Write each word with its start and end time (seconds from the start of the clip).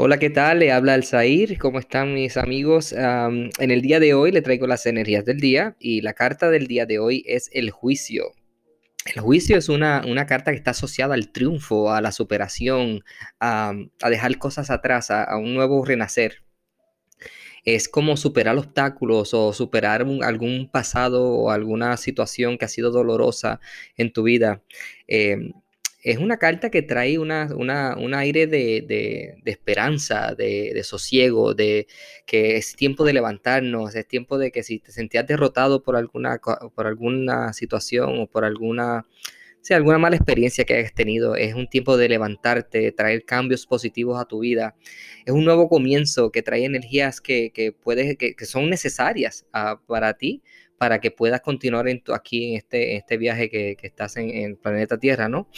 Hola, 0.00 0.20
¿qué 0.20 0.30
tal? 0.30 0.60
Le 0.60 0.70
habla 0.70 0.94
Alzair. 0.94 1.58
¿Cómo 1.58 1.80
están 1.80 2.14
mis 2.14 2.36
amigos? 2.36 2.92
Am, 2.92 3.50
en 3.58 3.72
el 3.72 3.82
día 3.82 3.98
de 3.98 4.14
hoy 4.14 4.30
le 4.30 4.42
traigo 4.42 4.68
las 4.68 4.86
energías 4.86 5.24
del 5.24 5.40
día 5.40 5.74
y 5.80 6.02
la 6.02 6.12
carta 6.12 6.50
del 6.50 6.68
día 6.68 6.86
de 6.86 7.00
hoy 7.00 7.24
es 7.26 7.50
el 7.52 7.72
juicio. 7.72 8.32
El 9.12 9.20
juicio 9.20 9.58
es 9.58 9.68
una, 9.68 10.04
una 10.06 10.24
carta 10.24 10.52
que 10.52 10.56
está 10.56 10.70
asociada 10.70 11.14
al 11.14 11.32
triunfo, 11.32 11.90
a 11.90 12.00
la 12.00 12.12
superación, 12.12 13.02
a, 13.40 13.72
a 14.00 14.08
dejar 14.08 14.38
cosas 14.38 14.70
atrás, 14.70 15.10
a, 15.10 15.36
un 15.36 15.52
nuevo 15.52 15.84
renacer. 15.84 16.44
Es 17.64 17.88
como 17.88 18.16
superar 18.16 18.56
obstáculos 18.56 19.34
o 19.34 19.52
superar 19.52 20.06
algún 20.22 20.70
pasado 20.70 21.28
o 21.28 21.50
alguna 21.50 21.96
situación 21.96 22.56
que 22.56 22.66
ha 22.66 22.68
sido 22.68 22.92
dolorosa 22.92 23.58
en 23.96 24.12
tu 24.12 24.22
vida. 24.22 24.62
Em, 25.08 25.54
es 26.12 26.18
una 26.18 26.38
carta 26.38 26.70
que 26.70 26.82
trae 26.82 27.18
una, 27.18 27.48
un 27.54 28.14
aire 28.14 28.46
de, 28.46 28.82
de- 28.86 29.34
de 29.42 29.50
esperanza, 29.50 30.34
de, 30.34 30.72
de 30.74 30.84
sosiego, 30.84 31.54
de 31.54 31.86
que 32.26 32.56
es 32.56 32.76
tiempo 32.76 33.04
de 33.04 33.12
levantarnos, 33.12 33.94
es 33.94 34.06
tiempo 34.08 34.38
de 34.38 34.50
que 34.50 34.62
si 34.62 34.78
te 34.80 34.92
sentías 34.92 35.26
derrotado 35.26 35.82
por 35.82 35.96
alguna, 35.96 36.40
por 36.74 36.86
alguna 36.86 37.52
situación 37.52 38.18
o 38.20 38.26
por 38.26 38.44
alguna, 38.44 39.06
alguna 39.70 39.98
mala 39.98 40.16
experiencia 40.16 40.64
que 40.64 40.74
hayas 40.74 40.94
tenido, 40.94 41.36
es 41.36 41.54
un 41.54 41.68
tiempo 41.68 41.96
de 41.98 42.08
levantarte, 42.08 42.90
traer 42.92 43.24
cambios 43.24 43.66
positivos 43.66 44.18
a 44.20 44.24
tu 44.24 44.40
vida. 44.40 44.74
Es 45.26 45.32
un 45.34 45.44
nuevo 45.44 45.68
comienzo 45.68 46.30
que 46.32 46.42
trae 46.42 46.64
energías 46.64 47.20
que, 47.20 47.50
que, 47.52 47.72
puedes, 47.72 48.16
que 48.16 48.34
son 48.46 48.70
necesarias 48.70 49.46
ah, 49.52 49.80
para 49.86 50.14
ti, 50.14 50.42
para 50.78 51.00
que 51.00 51.10
puedas 51.10 51.40
continuar 51.40 51.88
en 51.88 52.02
tu- 52.02 52.14
aquí 52.14 52.50
en 52.50 52.56
este, 52.58 52.96
este 52.96 53.16
viaje 53.16 53.50
que, 53.50 53.76
estás 53.82 54.16
en, 54.16 54.30
el 54.30 54.56
planeta 54.56 54.98
Tierra, 54.98 55.28
¿no? 55.28 55.48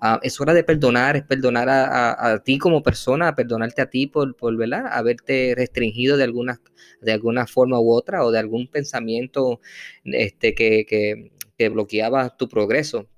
Ah, 0.00 0.20
es 0.22 0.40
hora 0.40 0.54
de 0.54 0.64
perdonar, 0.64 1.16
es 1.16 1.24
perdonar 1.24 1.68
a, 1.70 2.42
ti 2.44 2.58
como 2.58 2.82
persona, 2.82 3.34
perdonarte 3.34 3.82
a 3.82 3.90
ti 3.90 4.06
por, 4.06 4.36
por 4.36 4.54
haberte 4.74 5.54
restringido 5.56 6.16
de 6.16 6.24
alguna, 6.24 6.60
de 7.00 7.12
alguna 7.12 7.46
forma 7.46 7.80
u 7.80 7.90
otra 7.92 8.24
o 8.24 8.30
de 8.30 8.38
algún 8.38 8.68
pensamiento 8.68 9.60
este, 10.04 10.54
que, 10.54 10.86
que 11.58 11.68
bloqueaba 11.68 12.36
tu 12.36 12.48
progreso. 12.48 13.08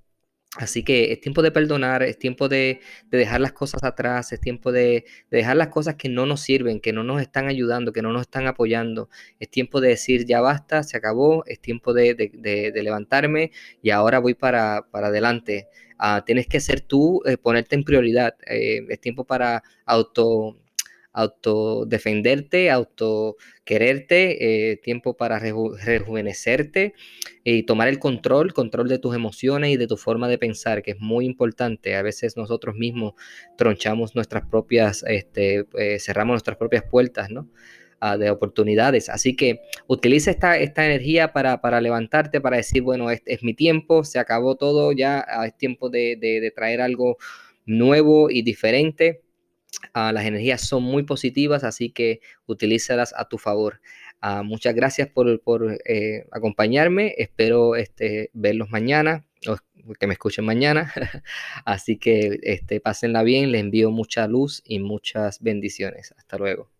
Así 0.56 0.82
que 0.82 1.12
es 1.12 1.20
tiempo 1.20 1.42
de 1.42 1.52
perdonar, 1.52 2.02
es 2.02 2.18
tiempo 2.18 2.48
de, 2.48 2.80
de 3.08 3.18
dejar 3.18 3.40
las 3.40 3.52
cosas 3.52 3.84
atrás, 3.84 4.32
es 4.32 4.40
tiempo 4.40 4.72
de, 4.72 5.04
de 5.30 5.38
dejar 5.38 5.56
las 5.56 5.68
cosas 5.68 5.94
que 5.94 6.08
no 6.08 6.26
nos 6.26 6.40
sirven, 6.40 6.80
que 6.80 6.92
no 6.92 7.04
nos 7.04 7.22
están 7.22 7.46
ayudando, 7.46 7.92
que 7.92 8.02
no 8.02 8.12
nos 8.12 8.22
están 8.22 8.48
apoyando. 8.48 9.08
Es 9.38 9.48
tiempo 9.48 9.80
de 9.80 9.90
decir, 9.90 10.26
ya 10.26 10.40
basta, 10.40 10.82
se 10.82 10.96
acabó, 10.96 11.44
es 11.46 11.60
tiempo 11.60 11.92
de, 11.94 12.14
de- 12.14 12.32
levantarme 12.82 13.52
y 13.80 13.90
ahora 13.90 14.18
voy 14.18 14.34
para, 14.34 14.86
para 14.90 15.06
adelante. 15.08 15.68
Ah, 15.98 16.24
tienes 16.26 16.48
que 16.48 16.58
ser 16.60 16.80
tú, 16.80 17.22
eh, 17.26 17.36
ponerte 17.36 17.76
en 17.76 17.84
prioridad. 17.84 18.34
eh, 18.46 18.80
es 18.88 19.00
tiempo 19.00 19.24
para 19.24 19.62
auto, 19.86 20.56
autodefenderte, 21.12 22.70
auto 22.70 23.36
quererte, 23.64 24.72
eh, 24.72 24.76
tiempo 24.76 25.16
para 25.16 25.40
reju- 25.40 25.76
rejuvenecerte 25.84 26.94
y 27.44 27.62
tomar 27.64 27.88
el 27.88 27.98
control, 27.98 28.52
control 28.52 28.88
de 28.88 28.98
tus 28.98 29.14
emociones 29.14 29.70
y 29.70 29.76
de 29.76 29.86
tu 29.86 29.96
forma 29.96 30.28
de 30.28 30.38
pensar, 30.38 30.82
que 30.82 30.92
es 30.92 31.00
muy 31.00 31.26
importante. 31.26 31.94
A 31.96 32.02
veces 32.02 32.36
nosotros 32.36 32.76
mismos 32.76 33.14
tronchamos 33.56 34.14
nuestras 34.14 34.46
propias, 34.48 35.04
este, 35.06 35.66
eh, 35.78 35.98
cerramos 35.98 36.34
nuestras 36.34 36.56
propias 36.56 36.84
puertas, 36.84 37.30
¿no? 37.30 37.48
Ah, 38.02 38.16
de 38.16 38.30
oportunidades. 38.30 39.10
Así 39.10 39.36
que 39.36 39.60
utiliza 39.86 40.30
esta, 40.30 40.56
esta 40.58 40.86
energía 40.86 41.32
para, 41.34 41.60
para 41.60 41.82
levantarte, 41.82 42.40
para 42.40 42.56
decir, 42.56 42.80
bueno, 42.82 43.10
este 43.10 43.34
es 43.34 43.42
mi 43.42 43.52
tiempo, 43.52 44.04
se 44.04 44.18
acabó 44.18 44.56
todo, 44.56 44.92
ya 44.92 45.22
ah, 45.28 45.46
es 45.46 45.54
tiempo 45.56 45.90
de- 45.90 46.16
de 46.40 46.50
traer 46.50 46.80
algo 46.80 47.18
nuevo 47.66 48.30
y 48.30 48.40
diferente. 48.42 49.20
Ah, 49.92 50.12
las 50.12 50.24
energías 50.24 50.60
son 50.62 50.82
muy 50.82 51.02
positivas, 51.04 51.64
así 51.64 51.90
que 51.90 52.20
utilízalas 52.46 53.14
a 53.16 53.28
tu 53.28 53.38
favor. 53.38 53.80
Ah, 54.20 54.42
muchas 54.42 54.74
gracias 54.74 55.08
por, 55.08 55.28
eh, 55.84 56.26
acompañarme. 56.30 57.14
Espero 57.18 57.76
este, 57.76 58.30
verlos 58.34 58.70
mañana 58.70 59.26
o 59.46 59.56
que 59.94 60.06
me 60.06 60.12
escuchen 60.12 60.44
mañana. 60.44 60.92
Así 61.64 61.96
que 61.96 62.38
este, 62.42 62.80
pásenla 62.80 63.22
bien. 63.22 63.50
Les 63.52 63.62
envío 63.62 63.90
mucha 63.90 64.26
luz 64.28 64.62
y 64.64 64.78
muchas 64.78 65.40
bendiciones. 65.40 66.14
Hasta 66.18 66.36
luego. 66.38 66.70